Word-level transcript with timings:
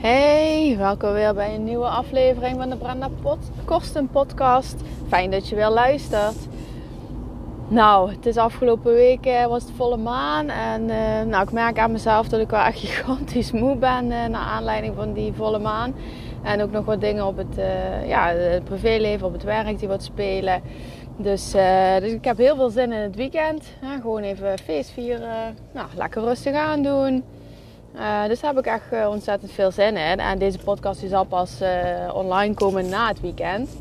Hey, 0.00 0.74
welkom 0.76 1.12
weer 1.12 1.34
bij 1.34 1.54
een 1.54 1.64
nieuwe 1.64 1.88
aflevering 1.88 2.56
van 2.56 2.70
de 2.70 2.76
Brenda 2.76 3.08
Pot 3.22 4.10
Podcast. 4.10 4.76
Fijn 5.08 5.30
dat 5.30 5.48
je 5.48 5.54
weer 5.54 5.68
luistert. 5.68 6.36
Nou, 7.68 8.10
het 8.10 8.26
is 8.26 8.36
afgelopen 8.36 8.92
week 8.92 9.26
eh, 9.26 9.46
was 9.46 9.62
het 9.62 9.72
volle 9.76 9.96
maan 9.96 10.48
en 10.48 10.82
uh, 10.82 11.22
nou, 11.22 11.42
ik 11.42 11.52
merk 11.52 11.78
aan 11.78 11.92
mezelf 11.92 12.28
dat 12.28 12.40
ik 12.40 12.50
wel 12.50 12.60
echt 12.60 12.78
gigantisch 12.88 13.52
moe 13.52 13.76
ben 13.76 14.04
uh, 14.04 14.26
naar 14.26 14.46
aanleiding 14.46 14.94
van 14.94 15.12
die 15.12 15.32
volle 15.32 15.58
maan. 15.58 15.94
En 16.42 16.62
ook 16.62 16.70
nog 16.70 16.84
wat 16.84 17.00
dingen 17.00 17.26
op 17.26 17.36
het, 17.36 17.56
ja, 18.06 18.28
het 18.28 18.64
privéleven, 18.64 19.26
op 19.26 19.32
het 19.32 19.44
werk 19.44 19.78
die 19.78 19.88
wat 19.88 20.02
spelen. 20.02 20.62
Dus, 21.16 21.50
dus 22.00 22.12
ik 22.12 22.24
heb 22.24 22.36
heel 22.36 22.56
veel 22.56 22.70
zin 22.70 22.92
in 22.92 23.00
het 23.00 23.16
weekend. 23.16 23.64
gewoon 24.00 24.22
even 24.22 24.58
feest 24.58 24.90
vieren, 24.90 25.56
nou, 25.72 25.86
lekker 25.96 26.22
rustig 26.22 26.54
aan 26.54 26.82
doen. 26.82 27.24
Uh, 27.98 28.26
dus 28.26 28.40
daar 28.40 28.54
heb 28.54 28.64
ik 28.64 28.72
echt 28.72 28.92
uh, 28.92 29.08
ontzettend 29.08 29.52
veel 29.52 29.70
zin 29.70 29.96
in. 29.96 30.18
En 30.18 30.38
deze 30.38 30.58
podcast 30.58 31.04
zal 31.08 31.24
pas 31.24 31.62
uh, 31.62 31.68
online 32.14 32.54
komen 32.54 32.88
na 32.88 33.08
het 33.08 33.20
weekend. 33.20 33.78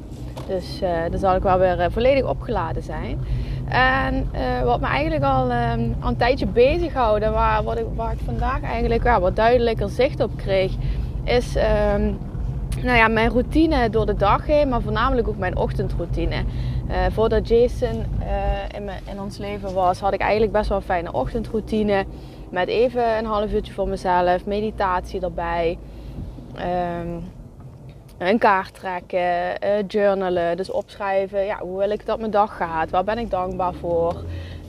Dus 0.48 0.80
dan 1.12 1.20
zal 1.20 1.36
ik 1.36 1.42
wel 1.42 1.58
weer 1.58 1.92
volledig 1.92 2.30
opgeladen 2.30 2.84
zijn. 2.84 3.20
En 3.70 4.30
wat 4.64 4.80
me 4.80 4.88
eigenlijk 4.88 5.23
al, 5.23 5.52
um, 5.52 5.95
al 6.00 6.09
een 6.09 6.18
tijdje 6.18 6.45
bezighoudt 6.45 7.23
en 7.23 7.32
waar, 7.32 7.78
ik, 7.78 7.86
waar 7.95 8.12
ik 8.12 8.20
vandaag 8.26 8.62
eigenlijk 8.62 9.04
wat 9.20 9.36
duidelijker 9.36 9.90
zicht 9.90 10.20
op 10.22 10.31
kreeg, 10.36 10.72
is 11.23 11.56
um, 11.56 12.18
nou 12.84 12.98
ja, 12.98 13.08
mijn 13.08 13.30
routine 13.30 13.90
door 13.90 14.06
de 14.06 14.16
dag 14.16 14.45
heen, 14.45 14.70
maar 14.70 14.81
voornamelijk 14.81 15.28
ook 15.28 15.38
mijn 15.38 15.58
ochtendroutine. 15.58 16.44
voordat 17.12 17.48
Jason 17.48 18.06
in, 18.76 18.90
in 19.12 19.22
ons 19.22 19.38
leven 19.38 19.73
was, 19.73 20.00
had 20.00 20.14
ik 20.14 20.22
eigenlijk 20.22 20.52
best 20.52 20.70
wel 20.70 20.78
een 20.78 20.84
fijne 20.84 21.12
ochtendroutine. 21.12 22.06
Met 22.50 22.68
even 22.68 23.18
een 23.18 23.26
half 23.26 23.52
uurtje 23.52 23.74
voor 23.74 23.88
mezelf, 23.88 24.46
meditatie 24.46 25.22
erbij. 25.22 25.78
Um, 27.02 27.23
een 28.18 28.38
kaart 28.38 28.73
trekken, 28.73 29.20
uh, 29.64 29.70
journalen, 29.88 30.58
dus 30.58 30.72
opschrijven. 30.72 31.45
Ja, 31.45 31.59
hoe 31.59 31.78
wil 31.78 31.90
ik 31.90 32.06
dat 32.06 32.20
mijn 32.20 32.31
dag 32.31 32.58
gaat? 32.58 32.90
Waar 32.90 33.03
ben 33.03 33.18
ik 33.18 33.30
dankbaar 33.30 33.73
voor? 33.73 34.23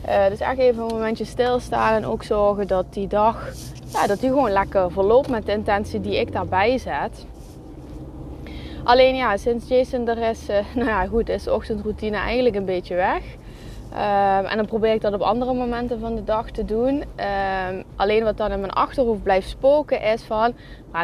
Uh, 0.09 0.27
dus 0.29 0.41
echt 0.41 0.59
even 0.59 0.83
een 0.83 0.95
momentje 0.95 1.25
stilstaan 1.25 1.95
en 1.95 2.07
ook 2.07 2.23
zorgen 2.23 2.67
dat 2.67 2.85
die 2.91 3.07
dag, 3.07 3.49
ja, 3.93 4.07
dat 4.07 4.21
die 4.21 4.29
gewoon 4.29 4.51
lekker 4.51 4.91
verloopt 4.91 5.29
met 5.29 5.47
de 5.47 5.53
intentie 5.53 6.01
die 6.01 6.21
ik 6.21 6.33
daarbij 6.33 6.79
zet. 6.79 7.27
Alleen 8.85 9.15
ja, 9.15 9.37
sinds 9.37 9.69
Jason 9.69 10.09
er 10.09 10.19
is, 10.31 10.49
uh, 10.51 10.57
nou 10.75 10.89
ja 10.89 11.07
goed, 11.07 11.29
is 11.29 11.43
de 11.43 11.55
ochtendroutine 11.55 12.17
eigenlijk 12.17 12.57
een 12.57 12.65
beetje 12.65 12.95
weg. 12.95 13.23
Um, 13.93 14.45
en 14.45 14.57
dan 14.57 14.67
probeer 14.67 14.93
ik 14.93 15.01
dat 15.01 15.13
op 15.13 15.21
andere 15.21 15.55
momenten 15.55 16.01
van 16.01 16.15
de 16.15 16.25
dag 16.25 16.51
te 16.51 16.65
doen. 16.65 17.05
Um, 17.71 17.85
alleen 17.97 18.25
wat 18.25 18.37
dan 18.37 18.53
in 18.53 18.61
mijn 18.61 18.73
achterhoofd 18.73 19.23
blijft 19.23 19.49
spoken 19.49 20.03
is 20.03 20.23
van... 20.23 20.53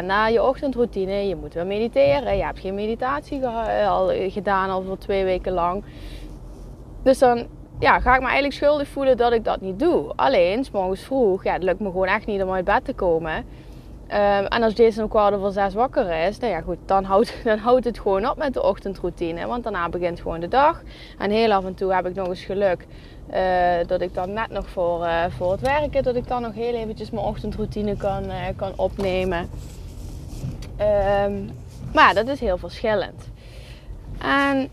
Na 0.03 0.25
je 0.25 0.43
ochtendroutine, 0.43 1.27
je 1.27 1.35
moet 1.35 1.53
wel 1.53 1.65
mediteren. 1.65 2.37
Je 2.37 2.43
hebt 2.43 2.59
geen 2.59 2.75
meditatie 2.75 3.39
ge 3.39 3.85
al 3.87 4.11
gedaan 4.29 4.69
al 4.69 4.81
voor 4.81 4.97
twee 4.97 5.23
weken 5.23 5.51
lang. 5.51 5.83
Dus 7.03 7.19
dan 7.19 7.47
ja, 7.79 7.99
ga 7.99 8.13
ik 8.13 8.19
me 8.19 8.25
eigenlijk 8.25 8.55
schuldig 8.55 8.87
voelen 8.87 9.17
dat 9.17 9.31
ik 9.31 9.43
dat 9.43 9.61
niet 9.61 9.79
doe. 9.79 10.11
Alleen, 10.15 10.63
s 10.63 10.71
morgens 10.71 11.01
vroeg, 11.01 11.43
ja, 11.43 11.53
het 11.53 11.63
lukt 11.63 11.79
me 11.79 11.85
gewoon 11.85 12.07
echt 12.07 12.25
niet 12.25 12.43
om 12.43 12.51
uit 12.51 12.65
bed 12.65 12.85
te 12.85 12.93
komen. 12.93 13.45
Um, 14.07 14.45
en 14.45 14.63
als 14.63 14.73
Jason 14.73 15.03
om 15.03 15.09
kwart 15.09 15.33
over 15.33 15.51
zes 15.51 15.73
wakker 15.73 16.27
is, 16.27 16.39
nou 16.39 16.51
ja 16.51 16.61
goed, 16.61 16.77
dan 16.85 17.03
houdt, 17.03 17.33
dan 17.43 17.57
houdt 17.57 17.85
het 17.85 17.99
gewoon 17.99 18.29
op 18.29 18.37
met 18.37 18.53
de 18.53 18.63
ochtendroutine. 18.63 19.47
Want 19.47 19.63
daarna 19.63 19.89
begint 19.89 20.19
gewoon 20.19 20.39
de 20.39 20.47
dag. 20.47 20.81
En 21.17 21.31
heel 21.31 21.51
af 21.51 21.65
en 21.65 21.73
toe 21.73 21.93
heb 21.93 22.05
ik 22.05 22.15
nog 22.15 22.27
eens 22.27 22.43
geluk 22.43 22.85
uh, 23.33 23.87
dat 23.87 24.01
ik 24.01 24.13
dan 24.13 24.33
net 24.33 24.49
nog 24.49 24.69
voor, 24.69 25.05
uh, 25.05 25.25
voor 25.29 25.51
het 25.51 25.61
werken, 25.61 26.03
dat 26.03 26.15
ik 26.15 26.27
dan 26.27 26.41
nog 26.41 26.53
heel 26.53 26.73
eventjes 26.73 27.11
mijn 27.11 27.25
ochtendroutine 27.25 27.97
kan, 27.97 28.25
uh, 28.25 28.35
kan 28.55 28.73
opnemen. 28.75 29.49
Um, 31.25 31.49
maar 31.93 32.13
dat 32.13 32.27
is 32.27 32.39
heel 32.39 32.57
verschillend. 32.57 33.29
En 34.17 34.69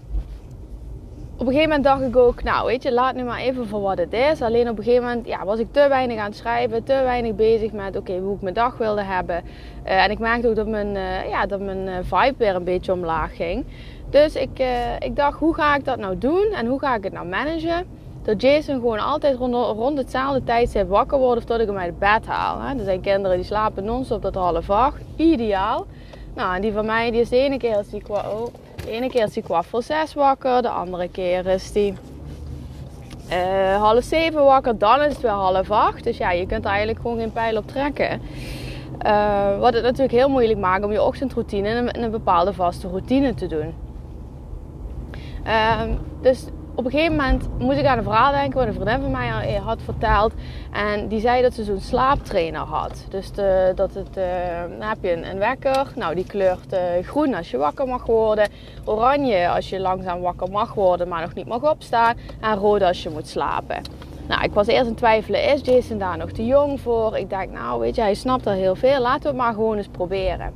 op 1.37 1.49
een 1.49 1.55
gegeven 1.55 1.69
moment 1.69 1.85
dacht 1.85 2.03
ik 2.03 2.17
ook, 2.17 2.43
nou 2.43 2.67
weet 2.67 2.83
je, 2.83 2.93
laat 2.93 3.15
nu 3.15 3.23
maar 3.23 3.39
even 3.39 3.67
voor 3.67 3.81
wat 3.81 3.99
het 3.99 4.13
is. 4.13 4.43
Alleen 4.43 4.69
op 4.69 4.79
een 4.79 4.85
gegeven 4.85 5.07
moment 5.07 5.27
ja, 5.27 5.45
was 5.45 5.59
ik 5.59 5.67
te 5.71 5.87
weinig 5.89 6.19
aan 6.19 6.25
het 6.25 6.37
schrijven, 6.37 6.85
te 6.85 7.01
weinig 7.05 7.35
bezig 7.35 7.73
met 7.73 7.97
oké, 7.97 8.19
hoe 8.19 8.35
ik 8.35 8.41
mijn 8.41 8.55
dag 8.55 8.77
wilde 8.77 9.03
hebben. 9.03 9.43
Uh, 9.87 10.05
en 10.05 10.11
ik 10.11 10.19
merkte 10.19 10.49
ook 10.49 10.55
dat 10.55 10.67
mijn, 10.67 10.95
uh, 10.95 11.29
ja, 11.29 11.47
dat 11.47 11.61
mijn 11.61 11.87
uh, 11.87 11.95
vibe 12.03 12.35
weer 12.37 12.55
een 12.55 12.65
beetje 12.65 12.93
omlaag 12.93 13.37
ging. 13.37 13.65
Dus 14.11 14.35
ik, 14.35 14.63
ik 14.99 15.17
dacht, 15.17 15.39
hoe 15.39 15.55
ga 15.55 15.77
ik 15.77 15.85
dat 15.85 15.99
nou 15.99 16.19
doen 16.19 16.47
en 16.57 16.67
hoe 16.67 16.79
ga 16.79 16.95
ik 16.95 17.05
het 17.05 17.13
nou 17.13 17.27
managen? 17.27 17.87
Dat 18.23 18.41
Jason 18.41 18.75
gewoon 18.75 18.99
altijd 18.99 19.37
rond, 19.37 19.55
rond 19.55 19.99
hetzelfde 19.99 20.45
tijdstip 20.45 20.89
wakker 20.89 21.19
wordt 21.19 21.39
of 21.39 21.45
dat 21.45 21.61
ik 21.61 21.67
hem 21.67 21.79
uit 21.79 21.99
bed 21.99 22.27
haal. 22.27 22.61
Hè? 22.61 22.79
Er 22.79 22.85
zijn 22.85 23.01
kinderen 23.01 23.37
die 23.37 23.47
slapen 23.47 23.85
non-stop 23.85 24.23
tot 24.23 24.35
half 24.35 24.71
acht. 24.71 25.03
Ideaal. 25.17 25.87
Nou, 26.35 26.55
en 26.55 26.61
die 26.61 26.73
van 26.73 26.87
mij, 26.87 27.11
die 27.11 27.21
is 27.21 27.29
de 27.29 27.37
ene 27.37 27.57
keer 27.57 27.77
als 27.77 27.89
die 27.89 28.03
qua... 28.03 28.25
Oh, 28.31 28.47
de 28.85 28.91
ene 28.91 29.09
keer 29.09 29.23
is 29.25 29.35
hij 29.35 29.43
kwart 29.43 29.67
voor 29.67 29.83
zes 29.83 30.15
wakker, 30.15 30.63
de 30.63 30.69
andere 30.69 31.09
keer 31.09 31.47
is 31.47 31.71
hij 31.75 31.95
uh, 33.33 33.77
half 33.83 34.05
zeven 34.05 34.45
wakker, 34.45 34.79
dan 34.79 35.01
is 35.01 35.13
het 35.13 35.21
weer 35.21 35.31
half 35.31 35.71
acht. 35.71 36.05
Dus 36.05 36.17
ja, 36.17 36.31
je 36.31 36.47
kunt 36.47 36.65
er 36.65 36.71
eigenlijk 36.71 37.01
gewoon 37.01 37.19
geen 37.19 37.33
pijl 37.33 37.57
op 37.57 37.67
trekken. 37.67 38.21
Uh, 39.07 39.59
wat 39.59 39.75
het 39.75 39.83
natuurlijk 39.83 40.13
heel 40.13 40.29
moeilijk 40.29 40.59
maakt 40.59 40.85
om 40.85 40.93
je 40.93 41.03
ochtendroutine 41.03 41.69
in 41.69 42.03
een, 42.03 42.11
bepaalde 42.11 42.53
vaste 42.53 42.89
routine 42.89 43.35
te 43.35 43.47
doen. 43.47 43.75
Uh, 45.47 45.81
dus 46.21 46.45
op 46.75 46.85
een 46.85 46.91
gegeven 46.91 47.17
moment 47.17 47.49
moest 47.59 47.79
ik 47.79 47.87
aan 47.87 47.99
een 47.99 48.05
verhaal 48.05 48.33
denken 48.33 48.59
wat 48.59 48.67
een 48.67 48.75
vriendin 48.75 49.01
van 49.01 49.11
mij 49.11 49.61
had 49.65 49.83
verteld. 49.83 50.33
En 50.73 51.09
die 51.09 51.21
zei 51.21 51.43
dat 51.43 51.55
ze 51.55 51.65
zo'n 51.65 51.81
slaaptrainer 51.81 52.61
had. 52.61 53.07
Dus 53.09 53.33
de, 53.33 53.73
dat 53.75 53.95
het, 53.95 54.17
uh, 54.17 54.25
dan 54.79 54.89
heb 54.89 54.99
je 55.01 55.13
een, 55.31 55.39
wekker. 55.39 55.93
Nou, 55.97 56.15
die 56.15 56.27
kleurt 56.27 56.73
uh, 56.73 56.81
groen 57.03 57.35
als 57.35 57.51
je 57.51 57.57
wakker 57.57 57.87
mag 57.87 58.07
worden. 58.07 58.49
Oranje 58.85 59.49
als 59.49 59.69
je 59.69 59.81
langzaam 59.81 60.21
wakker 60.21 60.51
mag 60.51 60.75
worden, 60.75 61.09
maar 61.09 61.21
nog 61.21 61.35
niet 61.35 61.47
mag 61.47 61.71
opstaan. 61.71 62.17
En 62.41 62.57
rood 62.57 62.83
als 62.83 63.03
je 63.03 63.11
moet 63.11 63.29
slapen. 63.29 63.83
Nou, 64.29 64.45
ik 64.45 64.53
was 64.53 64.67
eerst 64.67 64.89
in 64.89 64.95
twijfelen, 64.95 65.45
is 65.45 65.61
Jason 65.61 65.99
daar 65.99 66.17
nog 66.17 66.31
te 66.31 66.47
jong 66.47 66.81
voor? 66.81 67.17
Ik 67.17 67.31
dacht, 67.31 67.51
nou 67.51 67.81
weet 67.81 67.95
je, 67.95 68.01
hij 68.01 68.15
snapt 68.15 68.47
er 68.47 68.53
heel 68.53 68.75
veel. 68.75 69.01
Laten 69.01 69.23
we 69.23 69.29
het 69.29 69.37
maar 69.37 69.53
gewoon 69.53 69.77
eens 69.77 69.89
proberen. 69.89 70.53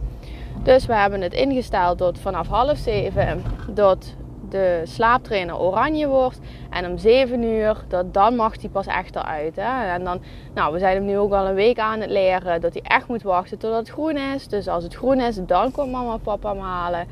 Dus 0.62 0.86
we 0.86 0.94
hebben 0.94 1.20
het 1.20 1.34
ingesteld 1.34 1.98
tot 1.98 2.18
vanaf 2.18 2.48
half 2.48 2.78
zeven 2.78 3.42
tot 3.74 4.14
de 4.48 4.82
slaaptrainer 4.84 5.58
oranje 5.58 6.06
wordt. 6.06 6.38
En 6.70 6.90
om 6.90 6.98
7 6.98 7.42
uur, 7.42 7.84
dat, 7.88 8.14
dan 8.14 8.36
mag 8.36 8.60
hij 8.60 8.70
pas 8.70 8.86
echt 8.86 9.16
eruit. 9.16 9.56
Hè? 9.56 9.92
En 9.92 10.04
dan, 10.04 10.20
nou, 10.54 10.72
we 10.72 10.78
zijn 10.78 10.96
hem 10.96 11.04
nu 11.04 11.18
ook 11.18 11.32
al 11.32 11.46
een 11.46 11.54
week 11.54 11.78
aan 11.78 12.00
het 12.00 12.10
leren 12.10 12.60
dat 12.60 12.72
hij 12.72 12.82
echt 12.82 13.08
moet 13.08 13.22
wachten 13.22 13.58
totdat 13.58 13.78
het 13.78 13.90
groen 13.90 14.16
is. 14.16 14.48
Dus 14.48 14.68
als 14.68 14.84
het 14.84 14.94
groen 14.94 15.20
is, 15.20 15.36
dan 15.46 15.70
komt 15.70 15.92
mama 15.92 16.12
en 16.12 16.20
papa 16.20 16.48
hem 16.48 16.60
halen. 16.60 17.06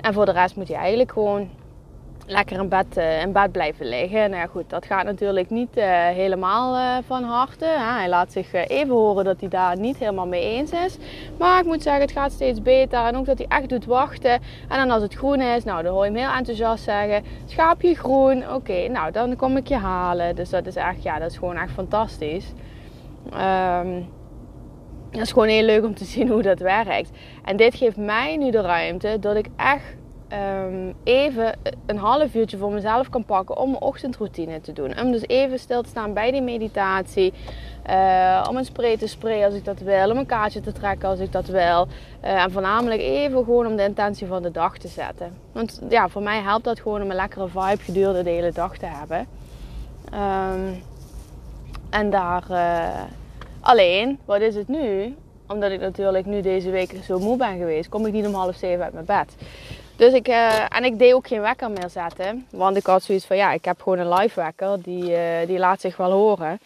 En 0.00 0.12
voor 0.12 0.26
de 0.26 0.32
rest 0.32 0.56
moet 0.56 0.68
hij 0.68 0.76
eigenlijk 0.76 1.12
gewoon 1.12 1.48
lekker 2.26 2.58
in 2.60 2.68
bed, 2.68 2.96
uh, 2.98 3.22
in 3.22 3.50
blijven 3.52 3.86
liggen. 3.86 4.30
Nou 4.30 4.42
ja, 4.42 4.46
goed, 4.46 4.70
dat 4.70 4.86
gaat 4.86 5.04
natuurlijk 5.04 5.50
niet 5.50 5.76
uh, 5.76 5.84
helemaal 6.06 6.76
uh, 6.76 6.96
van 7.06 7.22
harte. 7.22 7.64
Hij 7.64 8.08
laat 8.08 8.32
zich 8.32 8.52
even 8.52 8.94
horen 8.94 9.24
dat 9.24 9.40
hij 9.40 9.48
daar 9.48 9.78
niet 9.78 9.96
helemaal 9.96 10.26
mee 10.26 10.42
eens 10.42 10.70
is. 10.70 10.96
Maar 11.38 11.60
ik 11.60 11.66
moet 11.66 11.82
zeggen, 11.82 12.02
het 12.02 12.12
gaat 12.12 12.32
steeds 12.32 12.62
beter. 12.62 13.04
En 13.04 13.16
ook 13.16 13.26
dat 13.26 13.38
hij 13.38 13.46
echt 13.48 13.68
doet 13.68 13.84
wachten. 13.84 14.32
En 14.68 14.78
dan 14.78 14.90
als 14.90 15.02
het 15.02 15.14
groen 15.14 15.40
is, 15.40 15.64
nou, 15.64 15.82
dan 15.82 15.92
hoor 15.92 16.04
je 16.04 16.10
hem 16.10 16.20
heel 16.20 16.36
enthousiast 16.36 16.84
zeggen: 16.84 17.24
Schaapje 17.46 17.94
groen, 17.94 18.52
oké, 18.54 18.88
nou 18.88 19.12
dan 19.12 19.36
kom 19.36 19.56
ik 19.56 19.68
je 19.68 19.76
halen. 19.76 20.36
Dus 20.36 20.50
dat 20.50 20.66
is 20.66 20.76
echt, 20.76 21.02
ja, 21.02 21.18
dat 21.18 21.30
is 21.30 21.38
gewoon 21.38 21.56
echt 21.56 21.72
fantastisch. 21.72 22.52
Um, 23.34 24.08
dat 25.10 25.20
is 25.20 25.32
gewoon 25.32 25.48
heel 25.48 25.64
leuk 25.64 25.84
om 25.84 25.94
te 25.94 26.04
zien 26.14 26.28
hoe 26.28 26.42
dat 26.42 26.58
werkt. 26.58 27.10
En 27.44 27.56
dit 27.56 27.74
geeft 27.74 27.96
mij 27.96 28.36
nu 28.36 28.50
de 28.50 28.60
ruimte 28.60 29.16
dat 29.20 29.36
ik 29.36 29.46
echt 29.56 29.94
um, 30.32 30.94
even 31.04 31.54
een 31.86 31.98
half 31.98 32.34
uurtje 32.34 32.56
voor 32.56 32.72
mezelf 32.72 33.08
kan 33.08 33.24
pakken 33.24 33.56
om 33.56 33.70
mijn 33.70 33.82
ochtendroutine 33.82 34.60
te 34.60 34.72
doen. 34.72 35.00
Om 35.00 35.12
dus 35.12 35.26
even 35.26 35.58
stil 35.58 35.82
te 35.82 35.88
staan 35.88 36.12
bij 36.12 36.30
die 36.30 36.42
meditatie. 36.42 37.32
Uh, 37.90 38.46
om 38.48 38.56
een 38.56 38.64
spray 38.64 38.96
te 38.96 39.06
sprayen 39.06 39.44
als 39.44 39.54
ik 39.54 39.64
dat 39.64 39.78
wil. 39.78 40.10
Om 40.10 40.16
een 40.16 40.26
kaartje 40.26 40.60
te 40.60 40.72
trekken 40.72 41.08
als 41.08 41.18
ik 41.18 41.32
dat 41.32 41.46
wil. 41.46 41.88
Uh, 42.24 42.42
en 42.42 42.50
voornamelijk 42.50 43.00
even 43.00 43.44
gewoon 43.44 43.66
om 43.66 43.76
de 43.76 43.84
intentie 43.84 44.26
van 44.26 44.42
de 44.42 44.50
dag 44.50 44.78
te 44.78 44.88
zetten. 44.88 45.36
Want 45.52 45.80
ja, 45.88 46.08
voor 46.08 46.22
mij 46.22 46.40
helpt 46.40 46.64
dat 46.64 46.80
gewoon 46.80 47.02
om 47.02 47.10
een 47.10 47.16
lekkere 47.16 47.48
vibe 47.48 47.82
gedurende 47.82 48.22
de 48.22 48.30
hele 48.30 48.52
dag 48.52 48.76
te 48.76 48.86
hebben. 48.86 49.26
Um, 50.14 50.82
en 51.90 52.10
daar... 52.10 52.44
Uh, 52.50 53.02
alleen, 53.60 54.18
wat 54.24 54.40
is 54.40 54.54
het 54.54 54.68
nu? 54.68 55.16
Omdat 55.48 55.70
ik 55.70 55.80
natuurlijk 55.80 56.26
nu 56.26 56.40
deze 56.40 56.70
week 56.70 56.94
zo 57.04 57.18
moe 57.18 57.36
ben 57.36 57.58
geweest, 57.58 57.88
kom 57.88 58.06
ik 58.06 58.12
niet 58.12 58.26
om 58.26 58.34
half 58.34 58.56
zeven 58.56 58.84
uit 58.84 58.92
mijn 58.92 59.04
bed. 59.04 59.36
Dus 60.02 60.12
ik, 60.12 60.28
uh, 60.28 60.76
en 60.76 60.84
ik 60.84 60.98
deed 60.98 61.12
ook 61.12 61.26
geen 61.26 61.40
wekker 61.40 61.70
meer 61.70 61.88
zetten. 61.90 62.46
Want 62.50 62.76
ik 62.76 62.86
had 62.86 63.02
zoiets 63.02 63.24
van, 63.24 63.36
ja, 63.36 63.52
ik 63.52 63.64
heb 63.64 63.82
gewoon 63.82 63.98
een 63.98 64.12
live 64.12 64.40
wekker. 64.40 64.82
Die, 64.82 65.10
uh, 65.10 65.46
die 65.46 65.58
laat 65.58 65.80
zich 65.80 65.96
wel 65.96 66.10
horen. 66.10 66.60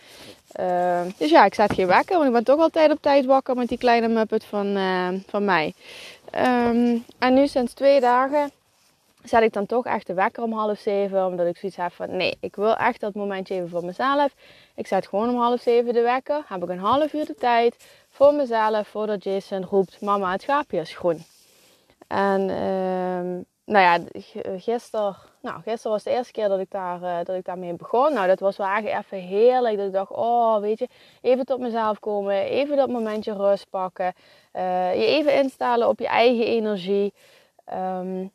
Uh, 0.61 1.00
dus 1.17 1.31
ja, 1.31 1.44
ik 1.44 1.55
zet 1.55 1.73
geen 1.73 1.87
wekker. 1.87 2.15
Want 2.15 2.27
ik 2.27 2.33
ben 2.33 2.44
toch 2.44 2.61
altijd 2.61 2.93
op 2.93 2.99
tijd 3.00 3.25
wakker 3.25 3.56
met 3.56 3.69
die 3.69 3.79
kleine 3.79 4.09
muppet 4.09 4.44
van, 4.44 4.79
van 5.27 5.44
mij. 5.44 5.75
Um, 6.35 7.05
en 7.19 7.35
nu 7.35 7.47
sinds 7.47 7.73
twee 7.73 8.00
dagen 8.00 8.50
zet 9.25 9.43
ik 9.43 9.53
dan 9.53 9.67
toch 9.67 9.85
echt 9.85 10.06
de 10.06 10.15
wekker 10.15 10.43
om 10.43 10.53
half 10.53 10.79
zeven. 10.79 11.27
Omdat 11.27 11.47
ik 11.47 11.56
zoiets 11.56 11.79
heb 11.79 11.93
van, 11.93 12.17
nee, 12.17 12.37
ik 12.41 12.56
wil 12.56 12.77
echt 12.77 13.00
dat 13.00 13.15
momentje 13.15 13.55
even 13.55 13.69
voor 13.69 13.85
mezelf. 13.85 14.35
Ik 14.75 14.87
zet 14.87 15.06
gewoon 15.06 15.29
om 15.29 15.37
half 15.37 15.61
zeven 15.61 15.93
de 15.93 16.03
wekker. 16.03 16.44
Heb 16.47 16.62
ik 16.62 16.69
een 16.69 16.79
half 16.79 17.12
uur 17.12 17.27
de 17.27 17.35
tijd 17.35 17.77
voor 18.11 18.35
mezelf, 18.35 18.89
voordat 18.89 19.25
Jason 19.25 19.65
roept, 19.65 20.00
mama 20.00 20.32
het 20.32 20.43
schaapje 20.43 20.81
is 20.81 20.94
groen. 20.94 21.25
En 22.08 22.50
ehm, 22.50 23.43
nou 23.64 23.85
ja, 23.85 23.99
gisteren, 24.58 25.17
nou, 25.43 25.62
gisteren 25.62 25.93
was 25.93 26.03
de 26.03 26.11
eerste 26.11 26.32
keer 26.32 26.49
dat 26.49 26.61
ik, 26.61 26.70
daar, 26.70 27.03
uh, 27.03 27.19
dat 27.25 27.37
ik 27.37 27.44
daarmee 27.44 27.75
begon. 27.75 28.12
Nou, 28.12 28.26
dat 28.26 28.41
was 28.41 28.56
wel 28.56 28.67
eigenlijk 28.67 29.05
even 29.05 29.29
heerlijk. 29.29 29.76
Dat 29.76 29.87
ik 29.87 29.93
dacht, 29.93 30.11
oh, 30.11 30.61
weet 30.61 30.79
je, 30.79 30.88
even 31.20 31.44
tot 31.44 31.58
mezelf 31.61 31.99
komen. 32.00 32.35
Even 32.35 32.76
dat 32.76 32.88
momentje 32.88 33.32
rust 33.32 33.70
pakken. 33.70 34.14
Uh, 34.53 34.94
je 34.94 35.06
even 35.06 35.35
instellen 35.35 35.88
op 35.88 35.99
je 35.99 36.06
eigen 36.06 36.47
energie. 36.47 37.14
Um, 37.73 38.32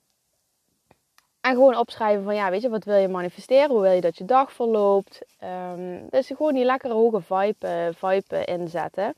en 1.42 1.54
gewoon 1.54 1.78
opschrijven 1.78 2.24
van, 2.24 2.36
ja, 2.36 2.50
weet 2.50 2.62
je, 2.62 2.70
wat 2.70 2.84
wil 2.84 2.96
je 2.96 3.08
manifesteren? 3.08 3.70
Hoe 3.70 3.82
wil 3.82 3.92
je 3.92 4.02
dat 4.02 4.18
je 4.18 4.26
dag 4.26 4.52
verloopt? 4.52 5.22
Um, 5.74 6.10
dus 6.10 6.28
gewoon 6.28 6.54
die 6.54 6.66
lekkere 6.66 6.94
hoge 6.94 7.22
vibe, 7.22 7.94
vibe 7.96 8.46
inzetten. 8.46 9.16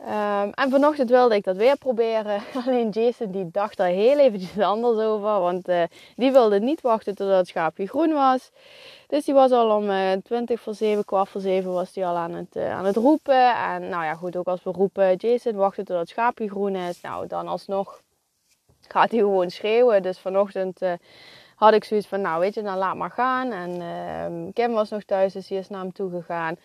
Um, 0.00 0.50
en 0.52 0.70
vanochtend 0.70 1.10
wilde 1.10 1.34
ik 1.34 1.44
dat 1.44 1.56
weer 1.56 1.76
proberen. 1.76 2.42
Alleen 2.66 2.90
Jason 2.90 3.30
die 3.30 3.50
dacht 3.50 3.76
daar 3.76 3.88
heel 3.88 4.18
eventjes 4.18 4.58
anders 4.58 4.98
over. 4.98 5.40
Want 5.40 5.68
uh, 5.68 5.82
die 6.16 6.32
wilde 6.32 6.60
niet 6.60 6.80
wachten 6.80 7.14
totdat 7.14 7.36
het 7.36 7.48
schaapje 7.48 7.88
groen 7.88 8.12
was. 8.12 8.50
Dus 9.06 9.24
die 9.24 9.34
was 9.34 9.50
al 9.50 9.76
om 9.76 9.90
uh, 9.90 10.12
20 10.24 10.60
voor 10.60 10.74
7, 10.74 11.04
kwart 11.04 11.28
voor 11.28 11.40
7 11.40 11.72
was 11.72 11.92
die 11.92 12.06
al 12.06 12.16
aan 12.16 12.32
het, 12.32 12.56
uh, 12.56 12.72
aan 12.72 12.84
het 12.84 12.96
roepen. 12.96 13.54
En 13.56 13.88
nou 13.88 14.04
ja, 14.04 14.14
goed, 14.14 14.36
ook 14.36 14.46
als 14.46 14.62
we 14.62 14.70
roepen 14.70 15.16
Jason 15.16 15.54
wachten 15.54 15.84
totdat 15.84 16.00
het 16.00 16.08
schaapje 16.08 16.48
groen 16.48 16.76
is. 16.76 17.00
Nou, 17.00 17.26
dan 17.26 17.48
alsnog 17.48 18.02
gaat 18.88 19.10
hij 19.10 19.20
gewoon 19.20 19.50
schreeuwen. 19.50 20.02
Dus 20.02 20.18
vanochtend 20.18 20.80
had 21.58 21.72
ik 21.74 21.84
zoiets 21.84 22.06
van, 22.06 22.20
nou 22.20 22.40
weet 22.40 22.54
je, 22.54 22.62
dan 22.62 22.76
laat 22.76 22.96
maar 22.96 23.10
gaan. 23.10 23.52
En 23.52 23.70
uh, 23.70 24.52
Kim 24.52 24.72
was 24.72 24.90
nog 24.90 25.02
thuis, 25.02 25.32
dus 25.32 25.46
die 25.46 25.58
is 25.58 25.68
naar 25.68 25.80
hem 25.80 25.92
toe 25.92 26.10
gegaan. 26.10 26.56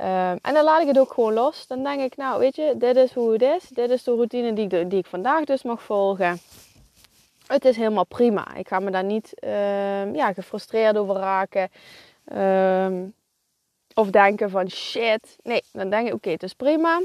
Um, 0.00 0.38
en 0.42 0.54
dan 0.54 0.64
laat 0.64 0.80
ik 0.80 0.86
het 0.86 0.98
ook 0.98 1.12
gewoon 1.12 1.32
los. 1.32 1.66
Dan 1.66 1.82
denk 1.82 2.00
ik, 2.00 2.16
nou 2.16 2.38
weet 2.38 2.56
je, 2.56 2.74
dit 2.76 2.96
is 2.96 3.12
hoe 3.12 3.32
het 3.32 3.42
is. 3.42 3.68
Dit 3.68 3.90
is 3.90 4.02
de 4.02 4.10
routine 4.10 4.52
die 4.52 4.68
ik, 4.68 4.90
die 4.90 4.98
ik 4.98 5.06
vandaag 5.06 5.44
dus 5.44 5.62
mag 5.62 5.82
volgen. 5.82 6.38
Het 7.46 7.64
is 7.64 7.76
helemaal 7.76 8.06
prima. 8.06 8.54
Ik 8.54 8.68
ga 8.68 8.78
me 8.78 8.90
daar 8.90 9.04
niet 9.04 9.32
uh, 9.44 10.14
ja, 10.14 10.32
gefrustreerd 10.32 10.96
over 10.96 11.14
raken. 11.14 11.70
Um, 12.32 13.14
of 13.94 14.10
denken 14.10 14.50
van 14.50 14.70
shit. 14.70 15.36
Nee, 15.42 15.62
dan 15.72 15.90
denk 15.90 16.06
ik, 16.06 16.14
oké, 16.14 16.30
het 16.30 16.42
is 16.42 16.54
prima. 16.54 17.00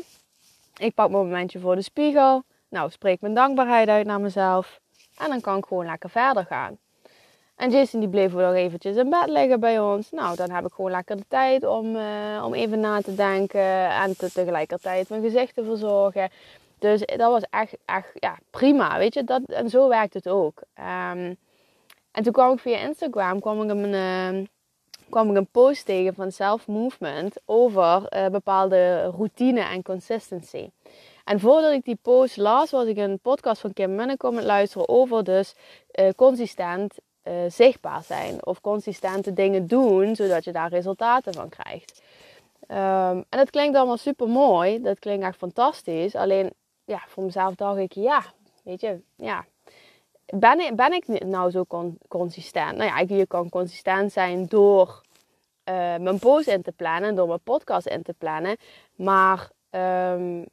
Ik 0.77 0.93
pak 0.93 1.09
mijn 1.09 1.23
momentje 1.23 1.59
voor 1.59 1.75
de 1.75 1.81
spiegel. 1.81 2.43
Nou, 2.69 2.89
spreek 2.89 3.21
mijn 3.21 3.33
dankbaarheid 3.33 3.87
uit 3.87 4.05
naar 4.05 4.21
mezelf. 4.21 4.79
En 5.17 5.29
dan 5.29 5.41
kan 5.41 5.57
ik 5.57 5.65
gewoon 5.65 5.85
lekker 5.85 6.09
verder 6.09 6.45
gaan. 6.45 6.77
En 7.55 7.71
Jason 7.71 7.99
die 7.99 8.09
bleef 8.09 8.33
nog 8.33 8.53
eventjes 8.53 8.95
in 8.95 9.09
bed 9.09 9.29
liggen 9.29 9.59
bij 9.59 9.79
ons. 9.79 10.11
Nou, 10.11 10.35
dan 10.35 10.51
heb 10.51 10.65
ik 10.65 10.73
gewoon 10.73 10.91
lekker 10.91 11.17
de 11.17 11.25
tijd 11.27 11.65
om, 11.65 11.95
uh, 11.95 12.43
om 12.45 12.53
even 12.53 12.79
na 12.79 13.01
te 13.01 13.15
denken. 13.15 13.89
En 13.89 14.17
te, 14.17 14.31
tegelijkertijd 14.31 15.09
mijn 15.09 15.21
gezicht 15.21 15.55
te 15.55 15.63
verzorgen. 15.63 16.29
Dus 16.79 16.99
dat 16.99 17.31
was 17.31 17.43
echt, 17.49 17.77
echt 17.85 18.11
ja, 18.13 18.37
prima, 18.49 18.97
weet 18.97 19.13
je. 19.13 19.23
Dat, 19.23 19.41
en 19.45 19.69
zo 19.69 19.87
werkt 19.87 20.13
het 20.13 20.29
ook. 20.29 20.61
Um, 21.11 21.37
en 22.11 22.23
toen 22.23 22.33
kwam 22.33 22.53
ik 22.53 22.59
via 22.59 22.77
Instagram 22.77 23.39
kwam 23.39 23.63
ik 23.63 23.69
een, 23.69 23.93
uh, 23.93 24.45
kwam 25.09 25.29
ik 25.29 25.37
een 25.37 25.47
post 25.51 25.85
tegen 25.85 26.13
van 26.13 26.31
Self 26.31 26.67
Movement 26.67 27.35
over 27.45 28.07
uh, 28.15 28.27
bepaalde 28.27 29.03
routine 29.03 29.61
en 29.61 29.83
consistency. 29.83 30.69
En 31.23 31.39
voordat 31.39 31.71
ik 31.71 31.85
die 31.85 31.99
post 32.01 32.37
las, 32.37 32.71
was 32.71 32.85
ik 32.85 32.97
een 32.97 33.19
podcast 33.19 33.61
van 33.61 33.73
Kim 33.73 33.95
Minnekom 33.95 34.29
aan 34.29 34.37
het 34.37 34.45
luisteren 34.45 34.89
over 34.89 35.23
dus 35.23 35.55
uh, 35.99 36.09
consistent 36.15 36.97
uh, 37.27 37.33
zichtbaar 37.47 38.03
zijn. 38.03 38.45
Of 38.45 38.61
consistente 38.61 39.33
dingen 39.33 39.67
doen, 39.67 40.15
zodat 40.15 40.43
je 40.43 40.51
daar 40.51 40.69
resultaten 40.69 41.33
van 41.33 41.49
krijgt. 41.49 42.01
Um, 42.67 43.25
en 43.29 43.37
dat 43.37 43.49
klinkt 43.49 43.77
allemaal 43.77 43.97
super 43.97 44.27
mooi. 44.27 44.81
Dat 44.81 44.99
klinkt 44.99 45.25
echt 45.25 45.37
fantastisch. 45.37 46.15
Alleen, 46.15 46.53
ja, 46.85 47.03
voor 47.07 47.23
mezelf 47.23 47.55
dacht 47.55 47.77
ik, 47.77 47.93
ja, 47.93 48.23
weet 48.63 48.81
je, 48.81 48.99
ja. 49.15 49.45
Ben 50.25 50.59
ik, 50.59 50.75
ben 50.75 50.93
ik 50.93 51.07
nou 51.07 51.51
zo 51.51 51.63
con 51.63 51.97
consistent? 52.07 52.77
Nou 52.77 52.89
ja, 52.89 53.15
je 53.15 53.27
kan 53.27 53.49
consistent 53.49 54.11
zijn 54.11 54.45
door 54.45 55.01
uh, 55.69 55.75
mijn 55.75 56.19
post 56.19 56.47
in 56.47 56.61
te 56.61 56.71
plannen, 56.71 57.15
door 57.15 57.27
mijn 57.27 57.43
podcast 57.43 57.87
in 57.87 58.03
te 58.03 58.13
plannen. 58.13 58.57
Maar 58.95 59.49
um, 59.71 60.45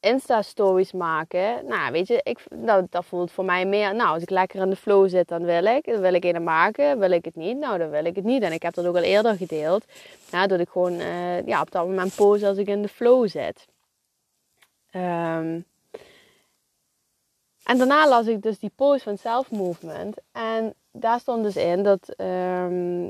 Insta-stories 0.00 0.92
maken. 0.92 1.66
Nou, 1.66 1.92
weet 1.92 2.06
je, 2.06 2.20
ik, 2.22 2.38
nou, 2.54 2.86
dat 2.90 3.04
voelt 3.04 3.30
voor 3.30 3.44
mij 3.44 3.66
meer. 3.66 3.94
Nou, 3.94 4.08
als 4.08 4.22
ik 4.22 4.30
lekker 4.30 4.60
in 4.60 4.70
de 4.70 4.76
flow 4.76 5.08
zit, 5.08 5.28
dan 5.28 5.44
wil 5.44 5.64
ik. 5.64 5.84
Dan 5.84 6.00
wil 6.00 6.14
ik 6.14 6.24
een 6.24 6.44
maken. 6.44 6.98
Wil 6.98 7.10
ik 7.10 7.24
het 7.24 7.36
niet? 7.36 7.58
Nou, 7.58 7.78
dan 7.78 7.90
wil 7.90 8.04
ik 8.04 8.16
het 8.16 8.24
niet. 8.24 8.42
En 8.42 8.52
ik 8.52 8.62
heb 8.62 8.74
dat 8.74 8.86
ook 8.86 8.96
al 8.96 9.02
eerder 9.02 9.36
gedeeld. 9.36 9.84
Nou, 10.30 10.46
dat 10.46 10.60
ik 10.60 10.68
gewoon 10.68 10.92
uh, 10.92 11.46
ja, 11.46 11.60
op 11.60 11.70
dat 11.70 11.86
moment 11.86 12.14
pose 12.14 12.46
als 12.46 12.56
ik 12.56 12.66
in 12.66 12.82
de 12.82 12.88
flow 12.88 13.28
zit. 13.28 13.66
Um, 14.92 15.64
en 17.66 17.78
daarna 17.78 18.08
las 18.08 18.26
ik 18.26 18.42
dus 18.42 18.58
die 18.58 18.72
post 18.76 19.02
van 19.02 19.18
Self 19.18 19.50
Movement. 19.50 20.16
En 20.32 20.74
daar 20.92 21.20
stond 21.20 21.42
dus 21.42 21.56
in 21.56 21.82
dat 21.82 22.14
um, 22.16 23.05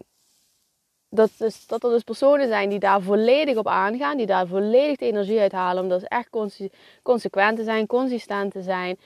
dat, 1.16 1.30
dus, 1.38 1.66
dat 1.66 1.84
er 1.84 1.90
dus 1.90 2.02
personen 2.02 2.48
zijn 2.48 2.68
die 2.68 2.78
daar 2.78 3.02
volledig 3.02 3.56
op 3.56 3.68
aangaan, 3.68 4.16
die 4.16 4.26
daar 4.26 4.46
volledig 4.46 4.96
de 4.96 5.06
energie 5.06 5.40
uit 5.40 5.52
halen, 5.52 5.82
om 5.82 5.88
dus 5.88 6.04
echt 6.04 6.28
consequent 7.02 7.56
te 7.56 7.64
zijn, 7.64 7.86
consistent 7.86 8.52
te 8.52 8.62
zijn, 8.62 8.98